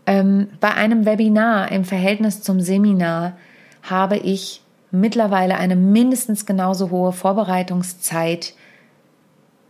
Ähm, 0.06 0.48
bei 0.60 0.74
einem 0.74 1.06
Webinar 1.06 1.70
im 1.72 1.84
Verhältnis 1.84 2.42
zum 2.42 2.60
Seminar 2.60 3.36
habe 3.82 4.16
ich 4.16 4.62
mittlerweile 4.90 5.56
eine 5.56 5.76
mindestens 5.76 6.46
genauso 6.46 6.90
hohe 6.90 7.12
Vorbereitungszeit 7.12 8.54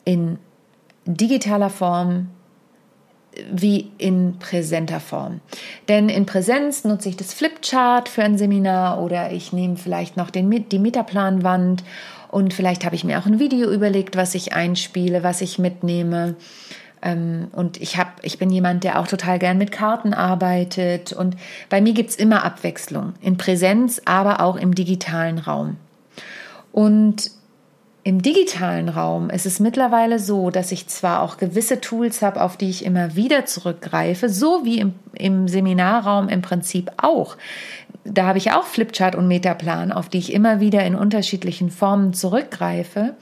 in 0.04 0.38
digitaler 1.06 1.71
Form 1.71 2.28
wie 3.52 3.90
in 3.98 4.38
präsenter 4.38 5.00
Form. 5.00 5.40
Denn 5.88 6.08
in 6.08 6.26
Präsenz 6.26 6.84
nutze 6.84 7.08
ich 7.08 7.16
das 7.16 7.34
Flipchart 7.34 8.08
für 8.08 8.22
ein 8.22 8.38
Seminar 8.38 9.02
oder 9.02 9.32
ich 9.32 9.52
nehme 9.52 9.76
vielleicht 9.76 10.16
noch 10.16 10.30
den, 10.30 10.68
die 10.68 10.78
Metaplanwand 10.78 11.84
und 12.34 12.52
vielleicht 12.52 12.84
habe 12.84 12.96
ich 12.96 13.04
mir 13.04 13.20
auch 13.20 13.26
ein 13.26 13.38
Video 13.38 13.70
überlegt, 13.70 14.16
was 14.16 14.34
ich 14.34 14.54
einspiele, 14.54 15.22
was 15.22 15.40
ich 15.40 15.60
mitnehme. 15.60 16.34
Ähm, 17.00 17.46
und 17.52 17.80
ich, 17.80 17.96
hab, 17.96 18.24
ich 18.24 18.38
bin 18.38 18.50
jemand, 18.50 18.82
der 18.82 18.98
auch 18.98 19.06
total 19.06 19.38
gern 19.38 19.56
mit 19.56 19.70
Karten 19.70 20.12
arbeitet. 20.12 21.12
Und 21.12 21.36
bei 21.68 21.80
mir 21.80 21.92
gibt 21.92 22.10
es 22.10 22.16
immer 22.16 22.42
Abwechslung, 22.42 23.12
in 23.20 23.36
Präsenz, 23.36 24.02
aber 24.04 24.40
auch 24.40 24.56
im 24.56 24.74
digitalen 24.74 25.38
Raum. 25.38 25.76
Und 26.72 27.30
im 28.04 28.23
digitalen 28.23 28.88
Raum 28.88 29.30
ist 29.30 29.46
es 29.46 29.61
mittlerweile 29.61 30.18
so, 30.18 30.50
dass 30.50 30.73
ich 30.73 30.87
zwar 30.87 31.23
auch 31.23 31.38
gewisse 31.38 31.80
Tools 31.80 32.23
habe, 32.23 32.42
auf 32.42 32.56
die 32.56 32.70
ich 32.70 32.84
immer 32.84 33.16
wieder 33.16 33.46
zurückgreife, 33.46 34.28
so 34.28 34.64
wie 34.64 34.78
im 34.78 34.94
im 35.18 35.49
Seminarraum 35.49 36.28
im 36.28 36.42
Prinzip 36.42 36.90
auch. 36.96 37.37
Da 38.04 38.26
habe 38.26 38.38
ich 38.38 38.52
auch 38.52 38.64
Flipchart 38.64 39.14
und 39.14 39.28
Metaplan, 39.28 39.92
auf 39.92 40.08
die 40.08 40.18
ich 40.18 40.32
immer 40.32 40.61
wieder 40.61 40.84
in 40.84 40.94
unterschiedlichen 40.94 41.70
Formen 41.70 42.12
zurückgreife. 42.12 43.14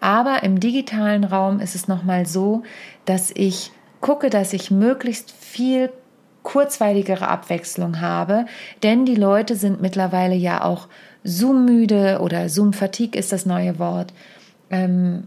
Aber 0.00 0.42
im 0.42 0.58
digitalen 0.58 1.24
Raum 1.24 1.60
ist 1.60 1.74
es 1.74 1.88
nochmal 1.88 2.26
so, 2.26 2.62
dass 3.04 3.30
ich 3.34 3.70
gucke, 4.00 4.30
dass 4.30 4.52
ich 4.52 4.70
möglichst 4.70 5.30
viel 5.30 5.90
kurzweiligere 6.42 7.28
Abwechslung 7.28 8.00
habe, 8.00 8.46
denn 8.82 9.04
die 9.04 9.16
Leute 9.16 9.56
sind 9.56 9.80
mittlerweile 9.80 10.36
ja 10.36 10.62
auch 10.62 10.86
Zoom-müde 11.26 12.20
oder 12.20 12.48
Zoom-Fatigue 12.48 13.18
ist 13.18 13.32
das 13.32 13.46
neue 13.46 13.78
Wort, 13.78 14.12
ähm, 14.70 15.24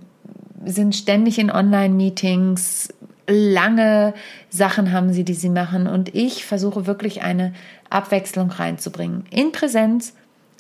sind 0.65 0.95
ständig 0.95 1.39
in 1.39 1.51
Online-Meetings, 1.51 2.89
lange 3.27 4.13
Sachen 4.49 4.91
haben 4.91 5.13
sie, 5.13 5.23
die 5.23 5.33
sie 5.33 5.49
machen 5.49 5.87
und 5.87 6.15
ich 6.15 6.45
versuche 6.45 6.87
wirklich 6.87 7.21
eine 7.21 7.53
Abwechslung 7.89 8.49
reinzubringen. 8.49 9.25
In 9.29 9.51
Präsenz, 9.51 10.13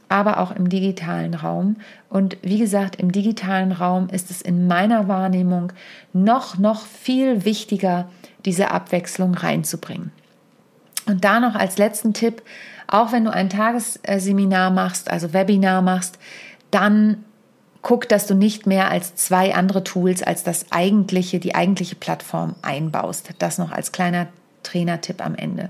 aber 0.07 0.39
auch 0.39 0.51
im 0.51 0.69
digitalen 0.69 1.35
Raum. 1.35 1.77
Und 2.09 2.37
wie 2.41 2.57
gesagt, 2.57 2.95
im 2.97 3.11
digitalen 3.11 3.71
Raum 3.71 4.09
ist 4.09 4.31
es 4.31 4.41
in 4.41 4.67
meiner 4.67 5.07
Wahrnehmung 5.07 5.71
noch, 6.13 6.57
noch 6.57 6.85
viel 6.85 7.45
wichtiger, 7.45 8.09
diese 8.45 8.71
Abwechslung 8.71 9.35
reinzubringen. 9.35 10.11
Und 11.05 11.23
da 11.23 11.39
noch 11.39 11.55
als 11.55 11.77
letzten 11.77 12.13
Tipp, 12.13 12.41
auch 12.91 13.11
wenn 13.11 13.25
du 13.25 13.31
ein 13.31 13.49
Tagesseminar 13.49 14.71
machst, 14.71 15.09
also 15.09 15.33
Webinar 15.33 15.81
machst, 15.81 16.17
dann 16.71 17.23
guck, 17.81 18.09
dass 18.09 18.27
du 18.27 18.33
nicht 18.33 18.65
mehr 18.67 18.89
als 18.89 19.15
zwei 19.15 19.55
andere 19.55 19.83
Tools 19.83 20.23
als 20.23 20.43
das 20.43 20.71
eigentliche, 20.71 21.39
die 21.39 21.55
eigentliche 21.55 21.95
Plattform 21.95 22.55
einbaust. 22.61 23.29
Das 23.39 23.57
noch 23.57 23.71
als 23.71 23.91
kleiner 23.91 24.27
Trainertipp 24.63 25.25
am 25.25 25.35
Ende. 25.35 25.69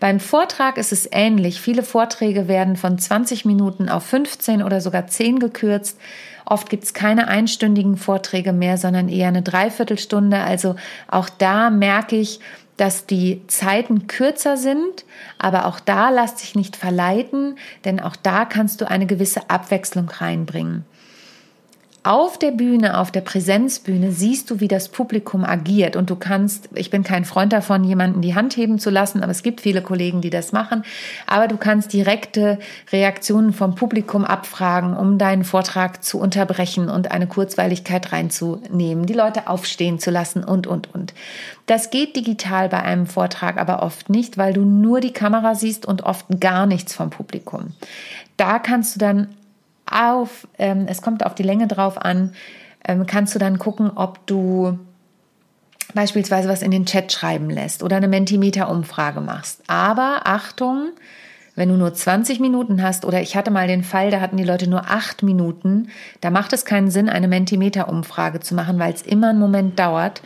Beim 0.00 0.18
Vortrag 0.18 0.78
ist 0.78 0.92
es 0.92 1.08
ähnlich. 1.10 1.60
Viele 1.60 1.82
Vorträge 1.82 2.48
werden 2.48 2.76
von 2.76 2.98
20 2.98 3.44
Minuten 3.44 3.88
auf 3.88 4.04
15 4.04 4.62
oder 4.62 4.80
sogar 4.80 5.06
10 5.06 5.38
gekürzt. 5.38 5.98
Oft 6.46 6.70
gibt 6.70 6.84
es 6.84 6.94
keine 6.94 7.28
einstündigen 7.28 7.96
Vorträge 7.96 8.52
mehr, 8.52 8.78
sondern 8.78 9.08
eher 9.08 9.28
eine 9.28 9.42
Dreiviertelstunde. 9.42 10.38
Also 10.38 10.76
auch 11.08 11.28
da 11.28 11.70
merke 11.70 12.16
ich, 12.16 12.40
dass 12.76 13.06
die 13.06 13.42
Zeiten 13.48 14.06
kürzer 14.06 14.56
sind, 14.56 15.04
aber 15.38 15.66
auch 15.66 15.80
da 15.80 16.10
lass 16.10 16.36
dich 16.36 16.54
nicht 16.54 16.76
verleiten, 16.76 17.56
denn 17.84 18.00
auch 18.00 18.16
da 18.16 18.44
kannst 18.44 18.80
du 18.80 18.88
eine 18.88 19.06
gewisse 19.06 19.50
Abwechslung 19.50 20.08
reinbringen. 20.08 20.84
Auf 22.06 22.38
der 22.38 22.52
Bühne, 22.52 23.00
auf 23.00 23.10
der 23.10 23.20
Präsenzbühne 23.20 24.12
siehst 24.12 24.48
du, 24.48 24.60
wie 24.60 24.68
das 24.68 24.90
Publikum 24.90 25.44
agiert 25.44 25.96
und 25.96 26.08
du 26.08 26.14
kannst, 26.14 26.68
ich 26.72 26.88
bin 26.88 27.02
kein 27.02 27.24
Freund 27.24 27.52
davon, 27.52 27.82
jemanden 27.82 28.20
die 28.20 28.36
Hand 28.36 28.56
heben 28.56 28.78
zu 28.78 28.90
lassen, 28.90 29.24
aber 29.24 29.32
es 29.32 29.42
gibt 29.42 29.60
viele 29.60 29.82
Kollegen, 29.82 30.20
die 30.20 30.30
das 30.30 30.52
machen, 30.52 30.84
aber 31.26 31.48
du 31.48 31.56
kannst 31.56 31.92
direkte 31.92 32.60
Reaktionen 32.92 33.52
vom 33.52 33.74
Publikum 33.74 34.24
abfragen, 34.24 34.96
um 34.96 35.18
deinen 35.18 35.42
Vortrag 35.42 36.04
zu 36.04 36.20
unterbrechen 36.20 36.88
und 36.88 37.10
eine 37.10 37.26
Kurzweiligkeit 37.26 38.12
reinzunehmen, 38.12 39.06
die 39.06 39.12
Leute 39.12 39.48
aufstehen 39.48 39.98
zu 39.98 40.12
lassen 40.12 40.44
und, 40.44 40.68
und, 40.68 40.94
und. 40.94 41.12
Das 41.66 41.90
geht 41.90 42.14
digital 42.14 42.68
bei 42.68 42.84
einem 42.84 43.08
Vortrag 43.08 43.58
aber 43.58 43.82
oft 43.82 44.10
nicht, 44.10 44.38
weil 44.38 44.52
du 44.52 44.60
nur 44.60 45.00
die 45.00 45.12
Kamera 45.12 45.56
siehst 45.56 45.84
und 45.84 46.04
oft 46.04 46.26
gar 46.38 46.66
nichts 46.66 46.94
vom 46.94 47.10
Publikum. 47.10 47.72
Da 48.36 48.60
kannst 48.60 48.94
du 48.94 49.00
dann 49.00 49.26
auf, 49.90 50.46
ähm, 50.58 50.86
es 50.88 51.02
kommt 51.02 51.24
auf 51.24 51.34
die 51.34 51.42
Länge 51.42 51.66
drauf 51.66 51.98
an, 51.98 52.32
ähm, 52.86 53.06
kannst 53.06 53.34
du 53.34 53.38
dann 53.38 53.58
gucken, 53.58 53.90
ob 53.94 54.26
du 54.26 54.78
beispielsweise 55.94 56.48
was 56.48 56.62
in 56.62 56.70
den 56.70 56.86
Chat 56.86 57.12
schreiben 57.12 57.50
lässt 57.50 57.82
oder 57.82 57.96
eine 57.96 58.08
Mentimeter-Umfrage 58.08 59.20
machst. 59.20 59.62
Aber 59.66 60.22
Achtung, 60.24 60.90
wenn 61.54 61.70
du 61.70 61.76
nur 61.76 61.92
20 61.92 62.38
Minuten 62.38 62.82
hast 62.82 63.04
oder 63.04 63.20
ich 63.22 63.34
hatte 63.34 63.50
mal 63.50 63.66
den 63.66 63.82
Fall, 63.82 64.10
da 64.10 64.20
hatten 64.20 64.36
die 64.36 64.44
Leute 64.44 64.68
nur 64.68 64.90
acht 64.90 65.22
Minuten, 65.22 65.88
da 66.20 66.30
macht 66.30 66.52
es 66.52 66.64
keinen 66.64 66.90
Sinn, 66.90 67.08
eine 67.08 67.28
Mentimeter-Umfrage 67.28 68.40
zu 68.40 68.54
machen, 68.54 68.78
weil 68.78 68.92
es 68.92 69.02
immer 69.02 69.30
einen 69.30 69.38
Moment 69.38 69.78
dauert. 69.78 70.20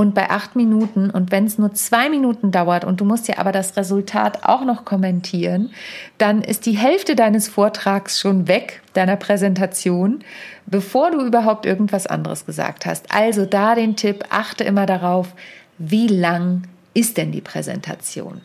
Und 0.00 0.14
bei 0.14 0.30
acht 0.30 0.56
Minuten 0.56 1.10
und 1.10 1.30
wenn 1.30 1.44
es 1.44 1.58
nur 1.58 1.74
zwei 1.74 2.08
Minuten 2.08 2.52
dauert 2.52 2.86
und 2.86 3.02
du 3.02 3.04
musst 3.04 3.28
ja 3.28 3.36
aber 3.36 3.52
das 3.52 3.76
Resultat 3.76 4.44
auch 4.44 4.64
noch 4.64 4.86
kommentieren, 4.86 5.72
dann 6.16 6.40
ist 6.40 6.64
die 6.64 6.78
Hälfte 6.78 7.14
deines 7.14 7.48
Vortrags 7.48 8.18
schon 8.18 8.48
weg, 8.48 8.80
deiner 8.94 9.16
Präsentation, 9.16 10.20
bevor 10.64 11.10
du 11.10 11.20
überhaupt 11.20 11.66
irgendwas 11.66 12.06
anderes 12.06 12.46
gesagt 12.46 12.86
hast. 12.86 13.14
Also 13.14 13.44
da 13.44 13.74
den 13.74 13.94
Tipp, 13.94 14.24
achte 14.30 14.64
immer 14.64 14.86
darauf, 14.86 15.34
wie 15.76 16.06
lang 16.06 16.62
ist 16.94 17.18
denn 17.18 17.30
die 17.30 17.42
Präsentation? 17.42 18.40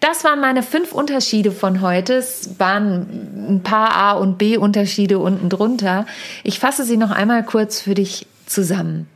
Das 0.00 0.24
waren 0.24 0.40
meine 0.40 0.62
fünf 0.62 0.92
Unterschiede 0.92 1.52
von 1.52 1.82
heute. 1.82 2.14
Es 2.14 2.58
waren 2.58 3.50
ein 3.50 3.62
paar 3.62 3.94
A- 3.94 4.12
und 4.12 4.38
B-Unterschiede 4.38 5.18
unten 5.18 5.50
drunter. 5.50 6.06
Ich 6.42 6.58
fasse 6.58 6.84
sie 6.84 6.96
noch 6.96 7.10
einmal 7.10 7.44
kurz 7.44 7.82
für 7.82 7.94
dich 7.94 8.26
zusammen. 8.46 9.08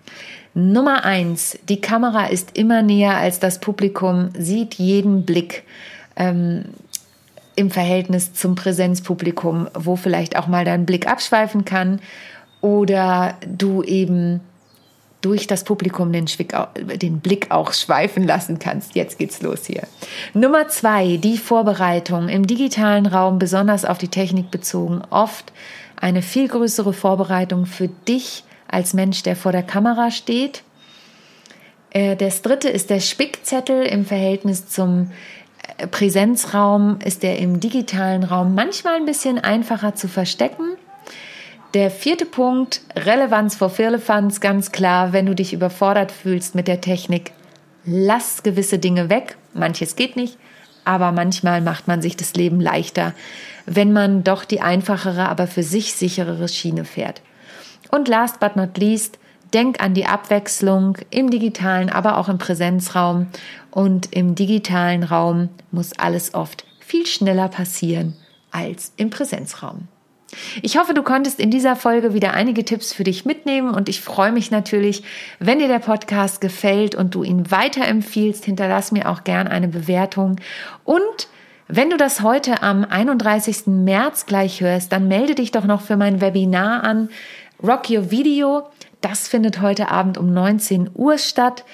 Nummer 0.55 1.05
eins, 1.05 1.59
die 1.69 1.81
Kamera 1.81 2.27
ist 2.27 2.57
immer 2.57 2.83
näher 2.83 3.17
als 3.17 3.41
das 3.41 3.59
Publikum, 3.61 4.31
sieht 4.39 4.75
jeden 4.75 5.25
Blick. 5.25 5.65
Ähm, 6.17 6.67
im 7.57 7.71
Verhältnis 7.71 8.35
zum 8.35 8.55
Präsenzpublikum, 8.55 9.69
wo 9.75 9.97
vielleicht 9.97 10.37
auch 10.37 10.47
mal 10.47 10.65
dein 10.65 10.87
Blick 10.87 11.07
abschweifen 11.07 11.65
kann 11.65 12.01
oder 12.61 13.35
du 13.47 13.83
eben 13.83 14.41
durch 15.21 15.47
das 15.47 15.65
Publikum 15.65 16.13
den, 16.13 16.27
den, 17.01 17.21
Blick 17.21 17.51
auch 17.51 17.73
schweifen 17.73 18.27
lassen 18.27 18.59
kannst. 18.59 18.95
Jetzt 18.95 19.19
geht's 19.19 19.41
los 19.41 19.65
hier. 19.65 19.85
Nummer 20.35 20.69
zwei, 20.69 21.17
die 21.17 21.39
Vorbereitung 21.39 22.29
im 22.29 22.47
digitalen 22.47 23.07
Raum, 23.07 23.39
besonders 23.39 23.87
auf 23.87 23.97
die 23.97 24.09
Technik 24.09 24.51
bezogen, 24.51 25.01
oft 25.09 25.53
eine 25.97 26.21
viel 26.21 26.49
größere 26.49 26.93
Vorbereitung 26.93 27.65
für 27.65 27.89
dich 27.89 28.45
als 28.75 28.93
Mensch, 28.93 29.23
der 29.23 29.37
vor 29.37 29.53
der 29.53 29.63
Kamera 29.63 30.11
steht. 30.11 30.63
Äh, 31.91 32.17
das 32.17 32.43
dritte 32.43 32.69
ist 32.69 32.91
der 32.91 33.01
Spickzettel 33.01 33.85
im 33.85 34.05
Verhältnis 34.05 34.69
zum 34.69 35.11
äh, 35.79 35.87
Präsenzraum 35.87 36.99
ist 37.03 37.23
der 37.23 37.39
im 37.39 37.61
digitalen 37.61 38.25
Raum 38.25 38.55
manchmal 38.55 38.97
ein 38.97 39.07
bisschen 39.07 39.39
einfacher 39.39 39.95
zu 39.95 40.09
verstecken. 40.09 40.77
Der 41.73 41.91
vierte 41.91 42.27
Punkt, 42.27 42.83
Relevanz 42.95 43.57
vor 43.57 43.71
Firlefanz, 43.71 44.41
ganz 44.41 44.71
klar, 44.71 45.13
wenn 45.13 45.27
du 45.27 45.35
dich 45.35 45.53
überfordert 45.53 46.13
fühlst 46.13 46.55
mit 46.55 46.69
der 46.69 46.81
Technik, 46.81 47.33
lass 47.85 48.45
gewisse 48.45 48.79
Dinge 48.79 49.11
weg. 49.11 49.37
Manches 49.55 49.97
geht 49.97 50.15
nicht, 50.15 50.39
aber 50.85 51.11
manchmal 51.11 51.61
macht 51.61 51.89
man 51.89 52.01
sich 52.01 52.17
das 52.17 52.35
Leben 52.35 52.61
leichter, 52.61 53.13
wenn 53.67 53.93
man 53.93 54.23
doch 54.23 54.45
die 54.45 54.61
einfachere, 54.61 55.29
aber 55.29 55.49
für 55.49 55.65
sich 55.65 55.95
sicherere 55.95 56.47
Schiene 56.47 56.85
fährt. 56.85 57.23
Und 57.95 58.09
last 58.09 58.41
but 58.41 58.57
not 58.57 58.77
least, 58.77 59.21
denk 59.53 59.81
an 59.81 59.95
die 59.95 60.07
Abwechslung 60.07 60.99
im 61.11 61.31
digitalen, 61.31 61.91
aber 61.91 62.19
auch 62.19 62.29
im 62.29 62.39
Präsenzraum. 62.39 63.29
Und 63.71 64.13
im 64.13 64.35
digitalen 64.35 65.05
Raum 65.05 65.49
muss 65.71 65.97
alles 65.97 66.35
oft 66.35 66.65
viel 66.81 67.07
schneller 67.07 67.47
passieren 67.47 68.17
als 68.51 68.93
im 68.97 69.11
Präsenzraum. 69.11 69.87
Ich 70.61 70.77
hoffe, 70.77 70.93
du 70.93 71.05
konntest 71.05 71.39
in 71.39 71.53
dieser 71.53 71.77
Folge 71.77 72.15
wieder 72.15 72.35
einige 72.35 72.65
Tipps 72.65 72.93
für 72.93 73.05
dich 73.05 73.25
mitnehmen 73.27 73.73
und 73.73 73.89
ich 73.89 74.01
freue 74.01 74.33
mich 74.33 74.51
natürlich, 74.51 75.05
wenn 75.39 75.61
dir 75.61 75.69
der 75.69 75.79
Podcast 75.79 76.41
gefällt 76.41 76.97
und 76.97 77.15
du 77.15 77.23
ihn 77.23 77.49
weiterempfiehlst. 77.53 78.45
Hinterlass 78.45 78.91
mir 78.91 79.09
auch 79.09 79.23
gern 79.23 79.47
eine 79.47 79.69
Bewertung 79.69 80.41
und 80.83 81.29
wenn 81.67 81.89
du 81.89 81.97
das 81.97 82.21
heute 82.21 82.63
am 82.63 82.85
31. 82.85 83.69
März 83.69 84.27
gleich 84.27 84.61
hörst, 84.61 84.93
dann 84.93 85.09
melde 85.09 85.35
dich 85.35 85.51
doch 85.51 85.65
noch 85.65 85.81
für 85.81 85.97
mein 85.97 86.21
Webinar 86.21 86.85
an. 86.85 87.09
Rock 87.63 87.91
Your 87.91 88.11
Video, 88.11 88.65
das 89.01 89.29
findet 89.29 89.61
heute 89.61 89.91
Abend 89.91 90.19
um 90.19 90.33
19 90.33 90.91
Uhr 90.95 91.19
statt. 91.19 91.65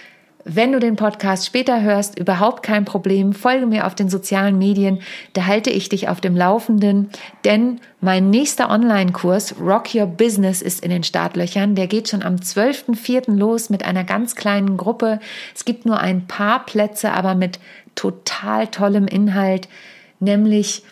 Wenn 0.44 0.72
du 0.72 0.78
den 0.78 0.96
Podcast 0.96 1.46
später 1.46 1.82
hörst, 1.82 2.18
überhaupt 2.18 2.62
kein 2.62 2.84
Problem. 2.84 3.34
Folge 3.34 3.66
mir 3.66 3.86
auf 3.86 3.94
den 3.94 4.08
sozialen 4.08 4.56
Medien, 4.56 5.00
da 5.34 5.46
halte 5.46 5.70
ich 5.70 5.88
dich 5.88 6.08
auf 6.08 6.20
dem 6.20 6.34
Laufenden, 6.34 7.10
denn 7.44 7.80
mein 8.00 8.30
nächster 8.30 8.70
Online-Kurs 8.70 9.56
Rock 9.60 9.94
Your 9.94 10.06
Business 10.06 10.62
ist 10.62 10.82
in 10.82 10.90
den 10.90 11.02
Startlöchern. 11.02 11.74
Der 11.74 11.88
geht 11.88 12.08
schon 12.08 12.22
am 12.22 12.36
12.04. 12.36 13.34
los 13.34 13.68
mit 13.68 13.84
einer 13.84 14.04
ganz 14.04 14.34
kleinen 14.34 14.76
Gruppe. 14.76 15.20
Es 15.54 15.64
gibt 15.64 15.84
nur 15.84 16.00
ein 16.00 16.26
paar 16.26 16.64
Plätze, 16.64 17.12
aber 17.12 17.34
mit 17.34 17.58
total 17.94 18.68
tollem 18.68 19.06
Inhalt, 19.06 19.68
nämlich 20.20 20.84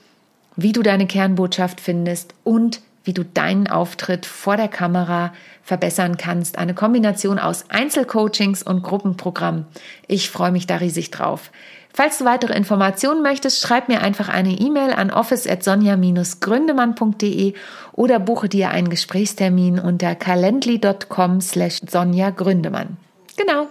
wie 0.56 0.72
du 0.72 0.82
deine 0.82 1.06
Kernbotschaft 1.06 1.80
findest 1.80 2.34
und 2.44 2.80
wie 3.04 3.12
du 3.12 3.24
deinen 3.24 3.68
Auftritt 3.68 4.26
vor 4.26 4.56
der 4.56 4.68
Kamera 4.68 5.32
verbessern 5.62 6.16
kannst. 6.16 6.58
Eine 6.58 6.74
Kombination 6.74 7.38
aus 7.38 7.66
Einzelcoachings 7.68 8.62
und 8.62 8.82
Gruppenprogramm. 8.82 9.66
Ich 10.06 10.30
freue 10.30 10.52
mich 10.52 10.66
da 10.66 10.76
riesig 10.76 11.10
drauf. 11.10 11.50
Falls 11.92 12.18
du 12.18 12.24
weitere 12.24 12.54
Informationen 12.54 13.22
möchtest, 13.22 13.60
schreib 13.60 13.88
mir 13.88 14.00
einfach 14.02 14.28
eine 14.28 14.52
E-Mail 14.52 14.92
an 14.92 15.10
office@sonja-gründemann.de 15.10 17.54
oder 17.92 18.20
buche 18.20 18.48
dir 18.48 18.70
einen 18.70 18.88
Gesprächstermin 18.88 19.80
unter 19.80 20.14
calendly.com 20.14 21.40
slash 21.40 21.80
Sonja 21.90 22.30
Gründemann. 22.30 22.98
Genau. 23.36 23.66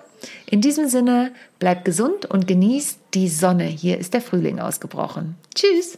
In 0.50 0.62
diesem 0.62 0.90
Sinne, 0.90 1.32
bleib 1.60 1.86
gesund 1.86 2.26
und 2.26 2.48
genieß 2.48 2.98
die 3.14 3.30
Sonne. 3.30 3.66
Hier 3.66 3.98
ist 3.98 4.14
der 4.14 4.22
Frühling 4.22 4.60
ausgebrochen. 4.60 5.36
Tschüss! 5.56 5.98